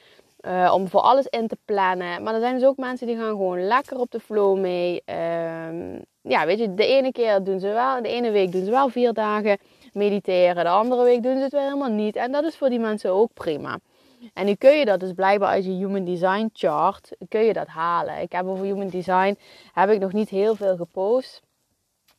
uh, 0.47 0.73
om 0.75 0.89
voor 0.89 1.01
alles 1.01 1.27
in 1.27 1.49
te 1.49 1.57
plannen. 1.65 2.23
Maar 2.23 2.35
er 2.35 2.41
zijn 2.41 2.55
dus 2.59 2.69
ook 2.69 2.77
mensen 2.77 3.07
die 3.07 3.17
gaan 3.17 3.29
gewoon 3.29 3.67
lekker 3.67 3.99
op 3.99 4.11
de 4.11 4.21
flow 4.21 4.59
mee. 4.59 5.03
Uh, 5.07 5.99
ja, 6.23 6.47
weet 6.47 6.59
je, 6.59 6.75
de 6.75 6.87
ene 6.87 7.13
keer 7.13 7.43
doen 7.43 7.61
ze 7.61 7.69
wel, 7.69 8.03
de 8.03 8.09
ene 8.09 8.31
week 8.31 8.53
doen 8.53 8.65
ze 8.65 8.71
wel 8.71 8.89
vier 8.89 9.13
dagen 9.13 9.59
mediteren, 9.93 10.65
de 10.65 10.71
andere 10.71 11.03
week 11.03 11.23
doen 11.23 11.37
ze 11.37 11.43
het 11.43 11.53
weer 11.53 11.61
helemaal 11.61 11.91
niet. 11.91 12.17
En 12.17 12.33
dat 12.33 12.45
is 12.45 12.57
voor 12.57 12.69
die 12.69 12.79
mensen 12.79 13.11
ook 13.11 13.31
prima. 13.35 13.79
En 14.35 14.47
nu 14.47 14.55
kun 14.55 14.79
je 14.79 14.85
dat 14.85 15.01
dus 15.01 15.13
blijkbaar 15.13 15.49
uit 15.49 15.65
je 15.65 15.71
Human 15.71 16.05
Design 16.05 16.51
chart, 16.53 17.11
kun 17.29 17.41
je 17.41 17.53
dat 17.53 17.67
halen. 17.67 18.21
Ik 18.21 18.33
heb 18.33 18.47
over 18.47 18.65
Human 18.65 18.89
Design, 18.89 19.39
heb 19.73 19.91
ik 19.91 20.01
nog 20.01 20.13
niet 20.13 20.29
heel 20.29 20.55
veel 20.55 20.77
gepost. 20.77 21.43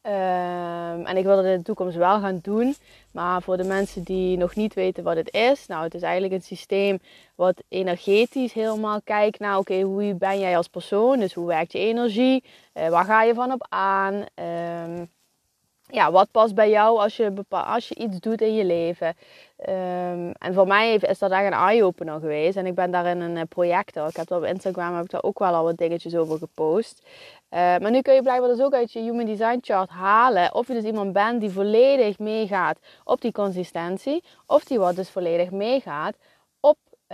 Um, 0.04 1.06
en 1.06 1.18
ik 1.18 1.24
wil 1.24 1.36
dat 1.36 1.46
in 1.46 1.58
de 1.58 1.64
toekomst 1.64 1.98
wel 1.98 2.20
gaan 2.20 2.40
doen. 2.42 2.76
Maar 3.12 3.42
voor 3.42 3.58
de 3.58 3.64
mensen 3.64 4.04
die 4.04 4.38
nog 4.38 4.56
niet 4.56 4.74
weten 4.74 5.04
wat 5.04 5.16
het 5.16 5.34
is. 5.34 5.68
Nou, 5.68 5.84
het 5.84 5.94
is 5.94 6.02
eigenlijk 6.02 6.34
een 6.34 6.42
systeem 6.42 7.00
wat 7.36 7.64
energetisch 7.68 8.54
helemaal 8.54 9.02
kijkt 9.02 9.40
naar... 9.40 9.58
Oké, 9.58 9.82
hoe 9.82 10.16
ben 10.16 10.40
jij 10.40 10.58
als 10.58 10.68
persoon? 10.68 11.20
Dus 11.20 11.34
hoe 11.34 11.48
werkt 11.48 11.72
je 11.72 11.80
energie? 11.80 12.44
Uh, 12.74 12.90
waar 12.90 13.06
ga 13.06 13.24
je 13.24 13.34
van 13.34 13.52
op 13.52 13.66
aan? 13.70 14.14
Um, 14.14 15.10
ja, 15.92 16.12
wat 16.12 16.32
past 16.32 16.56
bij 16.56 16.70
jou 16.70 17.00
als 17.00 17.18
je, 17.18 17.34
als 17.50 17.88
je 17.88 17.96
iets 17.96 18.20
doet 18.20 18.42
in 18.42 18.56
je 18.56 18.66
leven? 18.66 19.16
Um, 19.70 20.32
en 20.32 20.54
voor 20.54 20.68
mij 20.68 20.94
is 20.94 21.20
dat 21.20 21.32
echt 21.32 21.46
een 21.46 21.54
eye-opener 21.54 22.20
geweest. 22.20 22.58
En 22.58 22.66
ik 22.66 22.76
ben 22.76 22.92
daarin 22.92 23.22
een 23.22 23.36
uh, 23.36 23.42
projector. 23.50 24.08
Ik 24.08 24.16
heb 24.16 24.32
op 24.32 24.44
Instagram 24.44 24.96
heb 24.96 25.04
ik 25.04 25.10
daar 25.10 25.24
ook 25.24 25.40
wel 25.40 25.54
al 25.54 25.64
wat 25.64 25.78
dingetjes 25.78 26.16
over 26.16 26.38
gepost. 26.38 27.02
Uh, 27.04 27.60
maar 27.60 27.92
nu 27.92 28.02
kun 28.02 28.14
je 28.14 28.22
blijkbaar 28.22 28.50
dus 28.50 28.62
ook 28.62 28.74
uit 28.74 28.92
je 28.92 29.00
Human 29.00 29.26
Design 29.26 29.58
Chart 29.62 29.90
halen 29.90 30.56
of 30.56 30.68
je 30.68 30.74
dus 30.74 30.84
iemand 30.84 31.14
bent 31.14 31.42
die 31.42 31.50
volledig 31.50 32.20
meegaat 32.20 32.80
op 33.04 33.22
die 33.22 33.32
consistentie. 33.32 34.24
Of 34.46 34.64
die 34.64 34.80
wat 34.80 34.96
dus 34.96 35.10
volledig 35.10 35.52
meegaat 35.52 36.16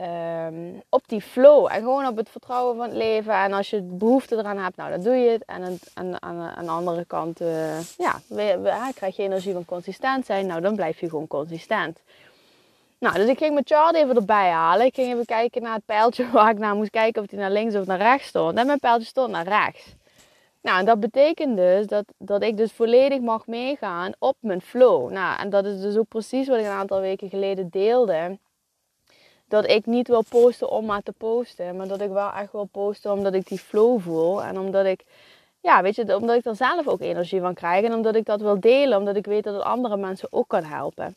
Um, 0.04 0.82
op 0.90 1.08
die 1.08 1.22
flow 1.22 1.68
en 1.72 1.80
gewoon 1.80 2.08
op 2.08 2.18
het 2.18 2.30
vertrouwen 2.30 2.76
van 2.76 2.86
het 2.86 2.98
leven. 2.98 3.34
En 3.34 3.54
als 3.54 3.70
je 3.70 3.82
behoefte 3.82 4.36
eraan 4.36 4.58
hebt, 4.58 4.76
nou 4.76 4.90
dan 4.90 5.02
doe 5.02 5.16
je 5.16 5.30
het. 5.30 5.46
En 5.46 5.80
aan, 5.94 6.22
aan, 6.22 6.42
aan 6.42 6.66
de 6.66 6.72
andere 6.72 7.06
kant, 7.06 7.42
uh, 7.42 7.80
ja, 7.98 8.20
we, 8.28 8.92
krijg 8.96 9.16
je 9.16 9.24
energie 9.24 9.54
van 9.54 9.66
consistent 9.66 10.26
zijn. 10.26 10.48
Nou, 10.48 10.62
dan 10.62 10.76
blijf 10.76 11.00
je 11.00 11.10
gewoon 11.10 11.28
consistent. 11.28 12.02
Nou, 13.00 13.16
dus 13.16 13.28
ik 13.28 13.38
ging 13.38 13.54
mijn 13.54 13.66
chart 13.68 13.96
even 13.96 14.16
erbij 14.16 14.50
halen. 14.50 14.86
Ik 14.86 14.96
ging 14.96 15.14
even 15.14 15.26
kijken 15.26 15.62
naar 15.62 15.74
het 15.74 15.86
pijltje 15.86 16.30
waar 16.32 16.50
ik 16.50 16.58
naar 16.58 16.76
moest 16.76 16.90
kijken 16.90 17.22
of 17.22 17.28
die 17.28 17.40
naar 17.40 17.52
links 17.52 17.76
of 17.76 17.86
naar 17.86 17.98
rechts 17.98 18.28
stond. 18.28 18.58
En 18.58 18.66
mijn 18.66 18.80
pijltje 18.80 19.08
stond 19.08 19.32
naar 19.32 19.48
rechts. 19.48 19.96
Nou, 20.62 20.80
en 20.80 20.86
dat 20.86 21.00
betekent 21.00 21.58
dus 21.58 21.88
dat, 21.88 22.06
dat 22.18 22.44
ik 22.44 22.58
dus 22.58 22.72
volledig 22.72 23.20
mag 23.20 23.48
meegaan 23.48 24.12
op 24.20 24.36
mijn 24.40 24.62
flow. 24.62 25.12
Nou, 25.12 25.40
en 25.40 25.50
dat 25.50 25.66
is 25.66 25.82
dus 25.82 25.98
ook 25.98 26.08
precies 26.08 26.48
wat 26.48 26.58
ik 26.58 26.66
een 26.66 26.72
aantal 26.72 27.00
weken 27.00 27.30
geleden 27.30 27.70
deelde 27.70 28.38
dat 29.48 29.70
ik 29.70 29.86
niet 29.86 30.08
wil 30.08 30.24
posten 30.30 30.70
om 30.70 30.86
maar 30.86 31.02
te 31.02 31.12
posten. 31.12 31.76
Maar 31.76 31.88
dat 31.88 32.02
ik 32.02 32.10
wel 32.10 32.32
echt 32.32 32.52
wil 32.52 32.70
posten 32.72 33.12
omdat 33.12 33.34
ik 33.34 33.48
die 33.48 33.60
flow 33.60 34.00
voel. 34.00 34.44
En 34.44 34.60
omdat 34.60 34.86
ik, 34.86 35.04
ja, 35.62 35.82
weet 35.82 35.96
je, 35.96 36.16
omdat 36.16 36.36
ik 36.36 36.46
er 36.46 36.56
zelf 36.56 36.88
ook 36.88 37.02
energie 37.02 37.42
van 37.42 37.54
krijg. 37.54 37.86
En 37.86 37.94
omdat 37.94 38.16
ik 38.16 38.26
dat 38.26 38.42
wil 38.42 38.60
delen. 38.60 38.98
Omdat 38.98 39.16
ik 39.16 39.26
weet 39.26 39.44
dat 39.44 39.54
het 39.54 39.64
andere 39.64 39.98
mensen 39.98 40.28
ook 40.32 40.48
kan 40.48 40.64
helpen. 40.64 41.16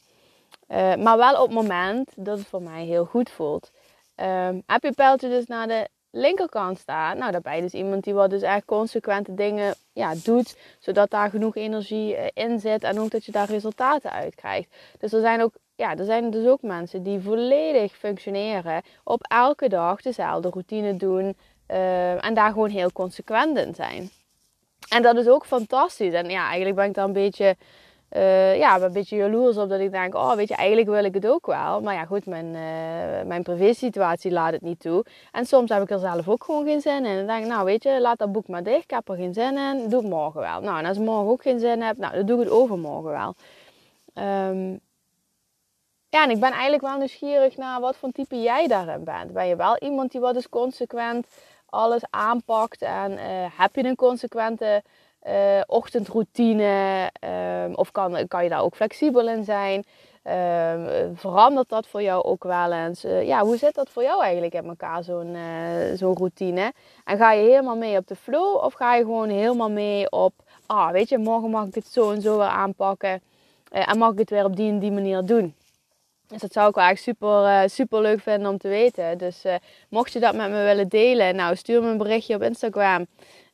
Uh, 0.68 0.94
maar 0.94 1.16
wel 1.16 1.42
op 1.42 1.46
het 1.48 1.56
moment 1.56 2.12
dat 2.16 2.38
het 2.38 2.46
voor 2.46 2.62
mij 2.62 2.84
heel 2.84 3.04
goed 3.04 3.30
voelt. 3.30 3.70
Uh, 4.16 4.48
heb 4.66 4.82
je 4.82 4.92
pijltje 4.92 5.28
dus 5.28 5.46
naar 5.46 5.66
de 5.66 5.88
linkerkant 6.10 6.78
staan. 6.78 7.18
Nou, 7.18 7.32
daarbij 7.32 7.60
dus 7.60 7.72
iemand 7.72 8.04
die 8.04 8.14
wat 8.14 8.30
dus 8.30 8.42
echt 8.42 8.64
consequente 8.64 9.34
dingen 9.34 9.74
ja, 9.92 10.14
doet. 10.24 10.56
Zodat 10.78 11.10
daar 11.10 11.30
genoeg 11.30 11.56
energie 11.56 12.16
uh, 12.16 12.24
in 12.34 12.60
zit. 12.60 12.82
En 12.82 13.00
ook 13.00 13.10
dat 13.10 13.24
je 13.24 13.32
daar 13.32 13.48
resultaten 13.48 14.12
uit 14.12 14.34
krijgt. 14.34 14.74
Dus 14.98 15.12
er 15.12 15.20
zijn 15.20 15.42
ook 15.42 15.54
ja, 15.80 15.96
er 15.96 16.04
zijn 16.04 16.30
dus 16.30 16.46
ook 16.46 16.62
mensen 16.62 17.02
die 17.02 17.20
volledig 17.20 17.92
functioneren, 17.92 18.82
op 19.04 19.26
elke 19.28 19.68
dag 19.68 20.02
dezelfde 20.02 20.48
routine 20.48 20.96
doen 20.96 21.36
uh, 21.70 22.24
en 22.24 22.34
daar 22.34 22.50
gewoon 22.52 22.70
heel 22.70 22.92
consequent 22.92 23.58
in 23.58 23.74
zijn. 23.74 24.10
En 24.88 25.02
dat 25.02 25.16
is 25.16 25.28
ook 25.28 25.46
fantastisch. 25.46 26.12
En 26.12 26.28
ja, 26.30 26.46
eigenlijk 26.46 26.76
ben 26.76 26.84
ik 26.84 26.94
daar 26.94 27.04
een 27.04 27.12
beetje 27.12 27.56
uh, 28.16 28.56
ja, 28.58 28.80
een 28.80 28.92
beetje 28.92 29.16
jaloers 29.16 29.56
op 29.56 29.68
dat 29.68 29.80
ik 29.80 29.90
denk, 29.90 30.14
oh 30.14 30.34
weet 30.34 30.48
je, 30.48 30.54
eigenlijk 30.54 30.88
wil 30.88 31.04
ik 31.04 31.14
het 31.14 31.26
ook 31.26 31.46
wel. 31.46 31.80
Maar 31.80 31.94
ja, 31.94 32.04
goed, 32.04 32.26
mijn, 32.26 32.46
uh, 32.46 33.26
mijn 33.26 33.42
privé-situatie 33.42 34.30
laat 34.30 34.52
het 34.52 34.62
niet 34.62 34.80
toe. 34.80 35.04
En 35.32 35.46
soms 35.46 35.70
heb 35.70 35.82
ik 35.82 35.90
er 35.90 35.98
zelf 35.98 36.28
ook 36.28 36.44
gewoon 36.44 36.64
geen 36.64 36.80
zin 36.80 37.04
in. 37.04 37.04
En 37.04 37.16
dan 37.16 37.26
denk 37.26 37.42
ik, 37.44 37.50
nou 37.50 37.64
weet 37.64 37.82
je, 37.82 38.00
laat 38.00 38.18
dat 38.18 38.32
boek 38.32 38.48
maar 38.48 38.62
dicht. 38.62 38.82
Ik 38.82 38.90
heb 38.90 39.08
er 39.08 39.16
geen 39.16 39.34
zin 39.34 39.58
in, 39.58 39.88
doe 39.88 40.00
het 40.00 40.10
morgen 40.10 40.40
wel. 40.40 40.60
Nou, 40.60 40.78
en 40.78 40.86
als 40.86 40.96
ik 40.96 41.02
morgen 41.02 41.30
ook 41.30 41.42
geen 41.42 41.60
zin 41.60 41.82
heb, 41.82 41.96
nou, 41.96 42.14
dan 42.14 42.26
doe 42.26 42.38
ik 42.38 42.44
het 42.44 42.52
overmorgen 42.52 43.10
wel. 43.10 43.34
Um, 44.48 44.80
ja, 46.10 46.22
en 46.24 46.30
ik 46.30 46.40
ben 46.40 46.50
eigenlijk 46.50 46.82
wel 46.82 46.96
nieuwsgierig 46.96 47.56
naar 47.56 47.80
wat 47.80 47.96
voor 47.96 48.10
type 48.12 48.40
jij 48.40 48.66
daarin 48.66 49.04
bent. 49.04 49.32
Ben 49.32 49.46
je 49.46 49.56
wel 49.56 49.78
iemand 49.78 50.12
die 50.12 50.20
wat 50.20 50.36
is 50.36 50.48
consequent 50.48 51.26
alles 51.66 52.02
aanpakt 52.10 52.82
en 52.82 53.12
uh, 53.12 53.18
heb 53.56 53.76
je 53.76 53.84
een 53.84 53.96
consequente 53.96 54.82
uh, 55.26 55.60
ochtendroutine? 55.66 57.10
Um, 57.64 57.74
of 57.74 57.90
kan, 57.90 58.28
kan 58.28 58.42
je 58.42 58.48
daar 58.48 58.62
ook 58.62 58.74
flexibel 58.74 59.28
in 59.28 59.44
zijn? 59.44 59.84
Um, 60.24 61.16
verandert 61.16 61.68
dat 61.68 61.86
voor 61.86 62.02
jou 62.02 62.24
ook 62.24 62.44
wel 62.44 62.72
eens? 62.72 63.04
Uh, 63.04 63.26
ja, 63.26 63.42
hoe 63.42 63.56
zit 63.56 63.74
dat 63.74 63.88
voor 63.88 64.02
jou 64.02 64.22
eigenlijk 64.22 64.54
in 64.54 64.64
elkaar, 64.64 65.02
zo'n 65.04 65.36
zo'n 65.94 66.16
routine? 66.16 66.72
En 67.04 67.16
ga 67.16 67.32
je 67.32 67.48
helemaal 67.48 67.76
mee 67.76 67.96
op 67.96 68.06
de 68.06 68.16
flow 68.16 68.56
of 68.56 68.72
ga 68.72 68.94
je 68.94 69.02
gewoon 69.02 69.28
helemaal 69.28 69.70
mee 69.70 70.10
op, 70.10 70.32
ah, 70.66 70.90
weet 70.90 71.08
je, 71.08 71.18
morgen 71.18 71.50
mag 71.50 71.66
ik 71.66 71.74
het 71.74 71.86
zo 71.86 72.10
en 72.10 72.22
zo 72.22 72.36
weer 72.38 72.46
aanpakken 72.46 73.22
en 73.70 73.98
mag 73.98 74.12
ik 74.12 74.18
het 74.18 74.30
weer 74.30 74.44
op 74.44 74.56
die 74.56 74.70
en 74.70 74.78
die 74.78 74.92
manier 74.92 75.24
doen? 75.24 75.54
Dus 76.30 76.40
dat 76.40 76.52
zou 76.52 76.68
ik 76.68 76.74
wel 76.74 76.84
echt 76.84 77.02
super, 77.02 77.42
uh, 77.44 77.62
super 77.66 78.00
leuk 78.00 78.20
vinden 78.20 78.50
om 78.50 78.58
te 78.58 78.68
weten. 78.68 79.18
Dus 79.18 79.44
uh, 79.44 79.54
mocht 79.88 80.12
je 80.12 80.20
dat 80.20 80.34
met 80.34 80.50
me 80.50 80.62
willen 80.62 80.88
delen, 80.88 81.36
nou 81.36 81.56
stuur 81.56 81.82
me 81.82 81.90
een 81.90 81.98
berichtje 81.98 82.34
op 82.34 82.42
Instagram. 82.42 83.06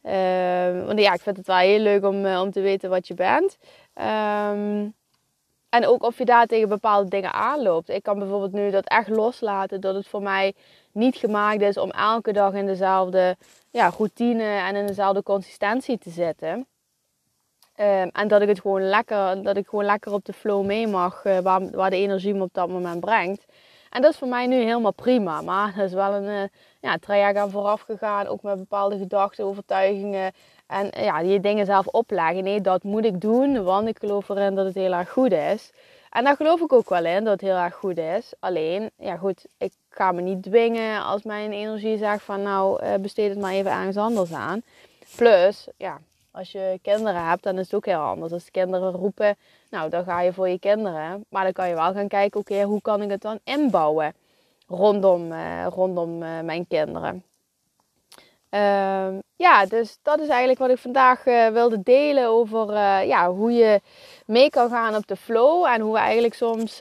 Uh, 0.02 0.87
want 0.87 1.00
ja, 1.00 1.12
ik 1.12 1.21
vind 1.21 1.37
het 1.37 1.47
wel 1.47 1.56
heel 1.56 1.78
leuk 1.78 2.04
om, 2.04 2.26
om 2.26 2.50
te 2.50 2.61
weten 2.61 2.90
wat 2.90 3.09
je 3.09 3.14
bent. 3.14 3.56
Um, 3.95 4.95
en 5.68 5.87
ook 5.87 6.02
of 6.02 6.18
je 6.18 6.25
daar 6.25 6.47
tegen 6.47 6.68
bepaalde 6.68 7.09
dingen 7.09 7.33
aanloopt. 7.33 7.88
Ik 7.88 8.02
kan 8.02 8.18
bijvoorbeeld 8.18 8.52
nu 8.52 8.71
dat 8.71 8.85
echt 8.85 9.09
loslaten. 9.09 9.80
Dat 9.80 9.95
het 9.95 10.06
voor 10.06 10.23
mij 10.23 10.54
niet 10.92 11.16
gemaakt 11.16 11.61
is 11.61 11.76
om 11.76 11.90
elke 11.90 12.33
dag 12.33 12.52
in 12.52 12.66
dezelfde 12.66 13.37
ja, 13.71 13.88
routine 13.88 14.42
en 14.42 14.76
in 14.76 14.87
dezelfde 14.87 15.23
consistentie 15.23 15.99
te 15.99 16.11
zitten. 16.11 16.66
Um, 17.80 18.11
en 18.12 18.28
dat 18.28 18.42
ik 18.42 18.49
het 18.49 18.61
gewoon 18.61 18.88
lekker, 18.88 19.42
dat 19.42 19.56
ik 19.56 19.68
gewoon 19.68 19.85
lekker 19.85 20.12
op 20.12 20.25
de 20.25 20.33
flow 20.33 20.64
mee 20.64 20.87
mag, 20.87 21.25
uh, 21.25 21.38
waar, 21.38 21.71
waar, 21.71 21.90
de 21.90 21.97
energie 21.97 22.35
me 22.35 22.42
op 22.42 22.54
dat 22.54 22.68
moment 22.68 23.00
brengt. 23.00 23.45
En 23.90 24.02
dat 24.02 24.12
is 24.12 24.18
voor 24.18 24.28
mij 24.28 24.47
nu 24.47 24.56
helemaal 24.56 24.92
prima. 24.92 25.40
Maar 25.40 25.75
dat 25.76 25.85
is 25.85 25.92
wel 25.92 26.14
een 26.14 26.42
uh, 26.42 26.42
ja, 26.80 26.97
traject 26.99 27.38
aan 27.38 27.50
vooraf 27.50 27.80
gegaan, 27.80 28.26
ook 28.26 28.42
met 28.42 28.59
bepaalde 28.59 28.99
gedachten, 28.99 29.45
overtuigingen. 29.45 30.33
En 30.66 30.90
uh, 30.99 31.04
ja, 31.04 31.23
die 31.23 31.40
dingen 31.40 31.66
zelf 31.66 31.87
opleggen. 31.87 32.45
Nee, 32.45 32.61
dat 32.61 32.83
moet 32.83 33.04
ik 33.04 33.21
doen, 33.21 33.64
want 33.64 33.88
ik 33.88 33.99
geloof 33.99 34.28
erin 34.28 34.54
dat 34.54 34.66
het 34.66 34.75
heel 34.75 34.92
erg 34.92 35.11
goed 35.11 35.33
is. 35.33 35.73
En 36.11 36.25
daar 36.25 36.37
geloof 36.37 36.61
ik 36.61 36.73
ook 36.73 36.88
wel 36.88 37.04
in, 37.04 37.25
dat 37.25 37.33
het 37.33 37.40
heel 37.40 37.56
erg 37.56 37.75
goed 37.75 37.99
is. 37.99 38.33
Alleen, 38.38 38.90
ja 38.99 39.16
goed, 39.16 39.47
ik 39.59 39.73
ga 39.88 40.12
me 40.12 40.21
niet 40.21 40.42
dwingen 40.42 41.04
als 41.04 41.23
mijn 41.23 41.52
energie 41.52 41.99
zegt 41.99 42.23
van 42.23 42.42
nou, 42.42 42.99
besteed 42.99 43.30
het 43.30 43.40
maar 43.40 43.52
even 43.52 43.71
ergens 43.71 43.97
anders 43.97 44.33
aan. 44.33 44.62
Plus, 45.16 45.68
ja, 45.76 46.00
als 46.37 46.52
je 46.52 46.78
kinderen 46.83 47.28
hebt, 47.28 47.43
dan 47.43 47.59
is 47.59 47.64
het 47.64 47.75
ook 47.75 47.87
heel 47.87 48.00
anders. 48.00 48.33
Als 48.33 48.50
kinderen 48.50 48.93
roepen, 48.93 49.37
nou, 49.71 49.90
dan 49.90 50.05
ga 50.05 50.21
je 50.21 50.33
voor 50.33 50.49
je 50.49 50.59
kinderen. 50.59 51.25
Maar 51.28 51.45
dan 51.45 51.52
kan 51.52 51.69
je 51.69 51.75
wel 51.75 51.93
gaan 51.93 52.09
kijken, 52.09 52.40
oké, 52.40 52.62
hoe 52.62 52.81
kan 52.81 53.02
ik 53.02 53.11
het 53.11 53.23
dan 53.23 53.38
inbouwen 53.45 54.14
rondom, 54.69 55.33
uh, 55.33 55.66
rondom 55.66 56.23
uh, 56.23 56.40
mijn 56.40 56.66
kinderen. 56.66 57.25
Uh, 58.50 59.19
ja, 59.37 59.66
dus 59.66 59.99
dat 60.02 60.21
is 60.21 60.28
eigenlijk 60.28 60.59
wat 60.59 60.71
ik 60.71 60.78
vandaag 60.78 61.26
uh, 61.26 61.49
wilde 61.49 61.83
delen 61.83 62.28
over 62.28 62.73
ja, 63.07 63.31
hoe 63.31 63.52
je 63.52 63.81
mee 64.26 64.50
kan 64.50 64.71
gaan 64.71 64.95
op 64.95 65.07
de 65.07 65.16
flow. 65.16 65.64
En 65.64 65.81
hoe 65.81 65.93
we 65.93 65.99
eigenlijk 65.99 66.35
soms 66.35 66.81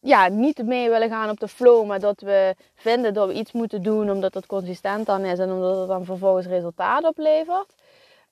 ja, 0.00 0.28
niet 0.28 0.62
mee 0.62 0.90
willen 0.90 1.08
gaan 1.08 1.30
op 1.30 1.40
de 1.40 1.48
flow, 1.48 1.86
maar 1.86 2.00
dat 2.00 2.20
we 2.20 2.54
vinden 2.74 3.14
dat 3.14 3.28
we 3.28 3.34
iets 3.34 3.52
moeten 3.52 3.82
doen 3.82 4.10
omdat 4.10 4.34
het 4.34 4.46
consistent 4.46 5.06
dan 5.06 5.24
is 5.24 5.38
en 5.38 5.52
omdat 5.52 5.78
het 5.78 5.88
dan 5.88 6.04
vervolgens 6.04 6.46
resultaat 6.46 7.04
oplevert. 7.04 7.74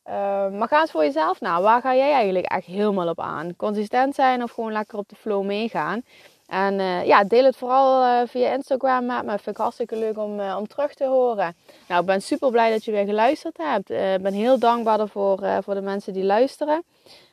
Uh, 0.08 0.12
maar 0.50 0.68
ga 0.68 0.80
eens 0.80 0.90
voor 0.90 1.04
jezelf 1.04 1.40
na. 1.40 1.60
Waar 1.60 1.80
ga 1.80 1.94
jij 1.94 2.12
eigenlijk 2.12 2.46
echt 2.46 2.66
helemaal 2.66 3.08
op 3.08 3.20
aan? 3.20 3.56
Consistent 3.56 4.14
zijn 4.14 4.42
of 4.42 4.50
gewoon 4.50 4.72
lekker 4.72 4.98
op 4.98 5.08
de 5.08 5.16
flow 5.16 5.44
meegaan? 5.44 6.02
En 6.46 6.78
uh, 6.78 7.06
ja, 7.06 7.24
deel 7.24 7.44
het 7.44 7.56
vooral 7.56 8.04
uh, 8.04 8.28
via 8.28 8.52
Instagram 8.52 9.06
met 9.06 9.24
me. 9.24 9.30
Vind 9.30 9.46
ik 9.46 9.56
hartstikke 9.56 9.96
leuk 9.96 10.18
om, 10.18 10.40
om 10.40 10.66
terug 10.66 10.94
te 10.94 11.04
horen. 11.04 11.56
Nou, 11.88 12.00
ik 12.00 12.06
ben 12.06 12.22
super 12.22 12.50
blij 12.50 12.70
dat 12.70 12.84
je 12.84 12.90
weer 12.90 13.04
geluisterd 13.04 13.56
hebt. 13.56 13.90
Ik 13.90 14.22
ben 14.22 14.32
heel 14.32 14.58
dankbaar 14.58 15.08
voor 15.08 15.74
de 15.74 15.80
mensen 15.82 16.12
die 16.12 16.24
luisteren. 16.24 16.84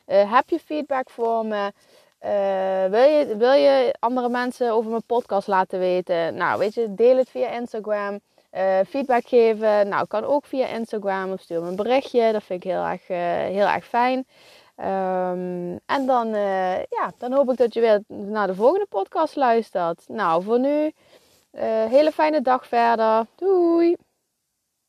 heb 0.06 0.48
je 0.48 0.58
feedback 0.58 1.10
voor 1.10 1.46
me? 1.46 1.72
Uh, 2.24 2.84
wil, 2.90 3.02
je, 3.02 3.34
wil 3.36 3.52
je 3.52 3.94
andere 3.98 4.28
mensen 4.28 4.72
over 4.72 4.90
mijn 4.90 5.06
podcast 5.06 5.46
laten 5.46 5.78
weten? 5.78 6.34
Nou, 6.34 6.58
weet 6.58 6.74
je, 6.74 6.94
deel 6.94 7.16
het 7.16 7.30
via 7.30 7.48
Instagram. 7.48 8.20
Uh, 8.52 8.78
feedback 8.88 9.26
geven, 9.26 9.88
nou, 9.88 10.06
kan 10.06 10.24
ook 10.24 10.44
via 10.46 10.66
Instagram 10.66 11.32
of 11.32 11.40
stuur 11.40 11.62
me 11.62 11.68
een 11.68 11.76
berichtje. 11.76 12.32
Dat 12.32 12.42
vind 12.42 12.64
ik 12.64 12.70
heel 12.70 12.84
erg, 12.84 13.08
uh, 13.08 13.18
heel 13.54 13.66
erg 13.66 13.86
fijn. 13.86 14.26
Um, 14.76 15.80
en 15.86 16.06
dan, 16.06 16.28
ja, 16.88 17.12
dan 17.18 17.32
hoop 17.32 17.50
ik 17.50 17.56
dat 17.56 17.74
je 17.74 17.80
weer 17.80 18.02
naar 18.06 18.46
de 18.46 18.54
volgende 18.54 18.86
podcast 18.88 19.36
luistert. 19.36 20.04
Nou, 20.08 20.42
voor 20.42 20.58
nu, 20.58 20.92
hele 21.88 22.12
fijne 22.12 22.40
dag 22.40 22.66
verder. 22.66 23.26
Doei! 23.34 23.96